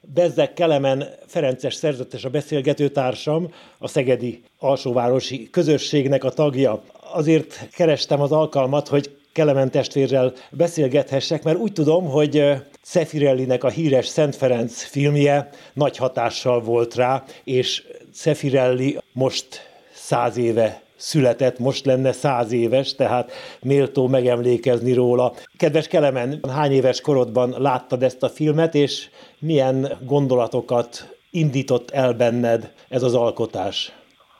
[0.00, 6.82] Bezzek Kelemen Ferences szerzetes a beszélgetőtársam, a Szegedi alsóvárosi közösségnek a tagja.
[7.12, 12.44] Azért kerestem az alkalmat, hogy Kelemen testvérrel beszélgethessek, mert úgy tudom, hogy
[12.82, 20.82] Szefirellinek a híres Szent Ferenc filmje nagy hatással volt rá, és Szefirelli most száz éve
[20.98, 25.32] született, most lenne száz éves, tehát méltó megemlékezni róla.
[25.58, 29.08] Kedves Kelemen, hány éves korodban láttad ezt a filmet, és
[29.38, 33.92] milyen gondolatokat indított el benned ez az alkotás?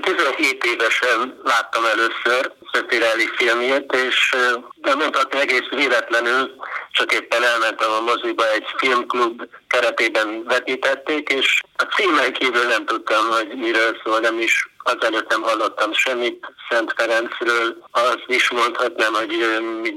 [0.02, 4.36] 17 évesen láttam először Szöpirelli filmjét, és
[4.74, 6.50] de mondhatni egész véletlenül,
[6.92, 13.28] csak éppen elmentem a moziba, egy filmklub keretében vetítették, és a címen kívül nem tudtam,
[13.30, 17.76] hogy miről szól, nem is azelőtt nem hallottam semmit Szent Ferencről.
[17.90, 19.36] Azt is mondhatnám, hogy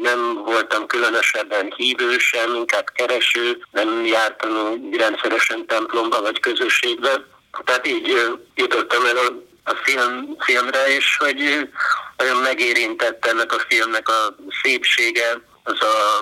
[0.02, 7.26] nem voltam különösebben hívő sem, inkább kereső, nem jártam rendszeresen templomba vagy közösségbe.
[7.66, 9.18] Tehát így jutottam el
[9.64, 11.70] a film, filmre, és hogy
[12.18, 16.22] nagyon megérintett ennek a filmnek a szépsége, az a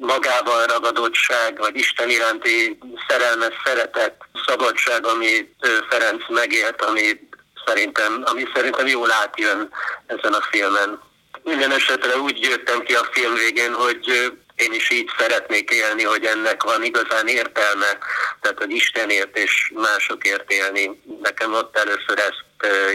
[0.00, 2.78] magával ragadottság, vagy Isten iránti
[3.08, 4.14] szerelmes szeretet,
[4.46, 5.54] szabadság, amit
[5.88, 7.25] Ferenc megélt, ami
[7.66, 9.68] szerintem, ami szerintem jól átjön
[10.06, 11.00] ezen a filmen.
[11.42, 14.04] Minden esetre úgy jöttem ki a film végén, hogy
[14.56, 17.90] én is így szeretnék élni, hogy ennek van igazán értelme,
[18.40, 21.02] tehát hogy Istenért és másokért élni.
[21.22, 22.44] Nekem ott először ezt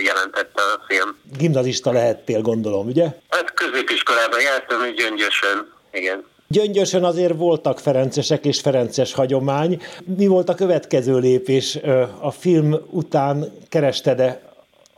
[0.03, 1.17] jelentette a film.
[1.38, 3.08] Gimnazista lehettél, gondolom, ugye?
[3.30, 6.30] Hát középiskolában jártam, hogy gyöngyösen, igen.
[6.47, 9.81] Gyöngyösen azért voltak ferencesek és ferences hagyomány.
[10.17, 11.80] Mi volt a következő lépés?
[12.19, 14.42] A film után kerested-e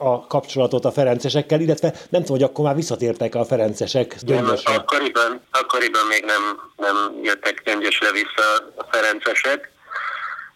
[0.04, 4.74] a kapcsolatot a ferencesekkel, illetve nem tudom, hogy akkor már visszatértek a ferencesek gyöngyösre.
[4.74, 9.72] Akkoriban, akkoriban még nem, nem jöttek gyöngyösre vissza a ferencesek,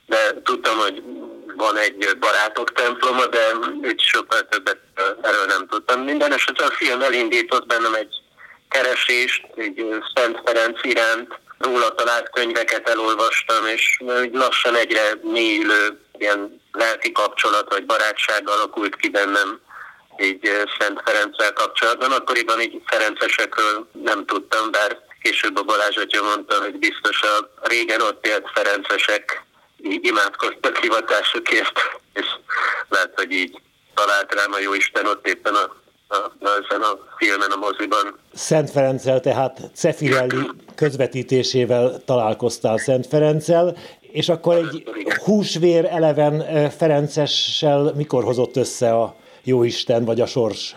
[0.05, 1.03] de tudtam, hogy
[1.57, 3.39] van egy barátok temploma, de
[3.81, 4.77] úgy sokkal többet
[5.21, 6.01] erről nem tudtam.
[6.01, 8.15] Minden esetre a film elindított bennem egy
[8.69, 9.85] keresést, egy
[10.15, 13.99] Szent Ferenc iránt, róla talált könyveket elolvastam, és
[14.31, 19.59] lassan egyre mélyülő ilyen lelki kapcsolat vagy barátság alakult ki bennem
[20.19, 22.11] így Szent Ferenccel kapcsolatban.
[22.11, 28.01] Akkoriban így Ferencesekről nem tudtam, bár később a Balázs atya mondta, hogy biztos a régen
[28.01, 29.45] ott élt Ferencesek
[29.83, 31.79] így imádkoztak hivatásukért,
[32.13, 32.25] és
[32.89, 33.61] lehet, hogy így
[33.93, 35.75] talált rám a Jóisten ott éppen a,
[36.15, 38.19] a, ezen a filmen, a moziban.
[38.33, 43.77] Szent Ferenccel, tehát Cefirelli közvetítésével találkoztál Szent Ferenccel,
[44.11, 44.83] és akkor egy
[45.23, 50.75] húsvér eleven Ferencessel mikor hozott össze a Jóisten vagy a sors?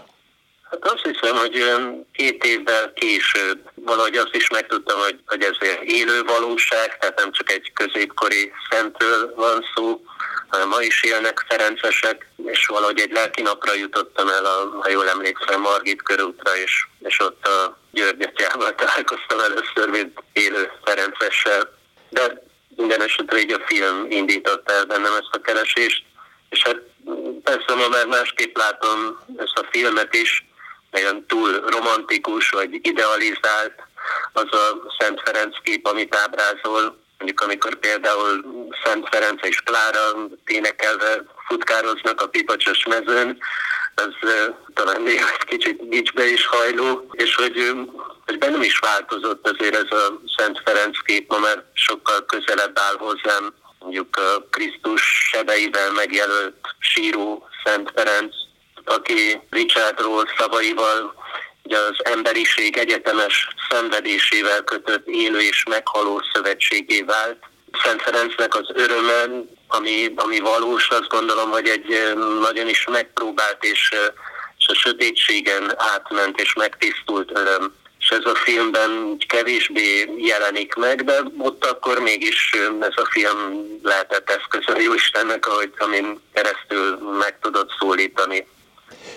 [0.71, 1.65] Hát azt hiszem, hogy
[2.13, 7.51] két évvel később valahogy azt is megtudtam, hogy, hogy ez élő valóság, tehát nem csak
[7.51, 10.01] egy középkori szentről van szó,
[10.49, 15.09] hanem ma is élnek ferencesek, és valahogy egy lelki napra jutottam el, a, ha jól
[15.09, 21.79] emlékszem, Margit körútra, és, és ott a Györgyatyával találkoztam először, mint élő ferencessel.
[23.21, 26.05] Esetre így a film indította el bennem ezt a keresést,
[26.51, 26.81] és hát
[27.43, 30.45] persze ma már másképp látom ezt a filmet is,
[30.91, 33.75] nagyon túl romantikus vagy idealizált
[34.33, 36.99] az a Szent Ferenc kép, amit ábrázol.
[37.19, 38.45] Mondjuk amikor például
[38.85, 43.39] Szent Ferenc és Klára énekelve futkároznak a pipacsos mezőn,
[44.23, 47.73] uh, talán még egy kicsit gicsbe is hajló, és hogy,
[48.31, 53.55] hogy bennem is változott azért ez a Szent Ferenc kép, már sokkal közelebb áll hozzám,
[53.79, 58.35] mondjuk a Krisztus sebeivel megjelölt síró Szent Ferenc,
[58.85, 61.15] aki Richardról szavaival
[61.63, 67.39] ugye az emberiség egyetemes szenvedésével kötött élő és meghaló szövetségé vált.
[67.85, 73.95] Szent Ferencnek az öröme, ami, ami valós, azt gondolom, hogy egy nagyon is megpróbált és,
[74.59, 77.79] és a sötétségen átment és megtisztult öröm.
[78.01, 82.51] És ez a filmben kevésbé jelenik meg, de ott akkor mégis
[82.81, 83.39] ez a film
[83.83, 88.47] lehetett eszköz a Istennek, ahogy amin keresztül meg tudott szólítani.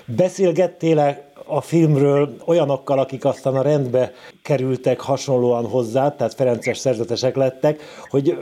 [0.06, 4.14] Beszélgettél a filmről olyanokkal, akik aztán a rendbe
[4.44, 8.38] kerültek hasonlóan hozzá, tehát Ferences szerzetesek lettek, hogy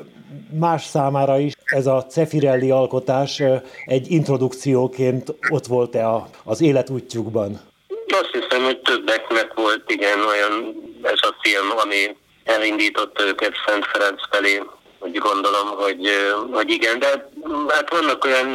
[0.59, 3.41] más számára is ez a Cefirelli alkotás
[3.85, 6.07] egy introdukcióként ott volt-e
[6.43, 7.70] az életútjukban?
[8.11, 14.21] Azt hiszem, hogy többeknek volt igen olyan ez a film, ami elindította őket Szent Ferenc
[14.31, 14.61] felé.
[14.99, 16.09] Úgy gondolom, hogy,
[16.51, 17.29] hogy igen, de
[17.67, 18.49] hát vannak olyan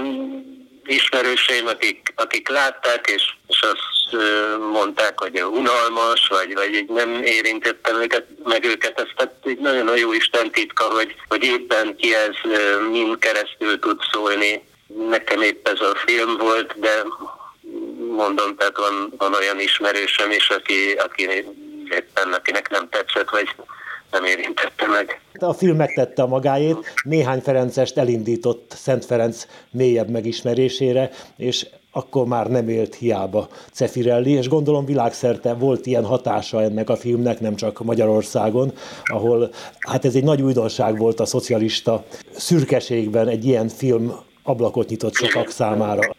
[0.87, 4.23] ismerőseim, akik, akik látták, és, és azt
[4.73, 9.01] mondták, hogy unalmas, vagy, vagy nem érintettem őket, meg őket.
[9.01, 12.35] Ez tehát egy nagyon jó Isten titka, hogy, hogy éppen ki ez
[12.91, 14.65] mind keresztül tud szólni.
[15.09, 17.03] Nekem épp ez a film volt, de
[18.17, 21.23] mondom, tehát van, van olyan ismerősöm is, aki, aki
[21.91, 23.49] éppen akinek nem tetszett, vagy
[24.11, 25.21] nem érintette meg.
[25.39, 32.47] A film megtette a magáét, néhány Ferencest elindított Szent Ferenc mélyebb megismerésére, és akkor már
[32.47, 37.85] nem élt hiába Cefirelli, és gondolom világszerte volt ilyen hatása ennek a filmnek, nem csak
[37.85, 38.73] Magyarországon,
[39.05, 39.51] ahol
[39.89, 45.51] hát ez egy nagy újdonság volt a szocialista szürkeségben egy ilyen film ablakot nyitott sokak
[45.51, 46.16] számára.